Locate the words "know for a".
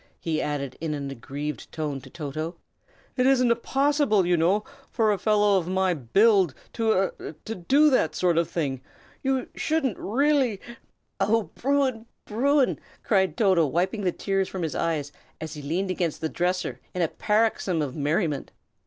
4.35-5.19